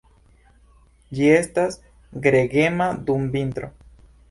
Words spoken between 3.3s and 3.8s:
vintro.